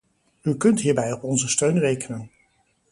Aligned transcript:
U 0.41 0.55
kunt 0.57 0.79
hierbij 0.81 1.11
op 1.11 1.23
onze 1.23 1.47
steun 1.47 1.79
rekenen. 1.79 2.31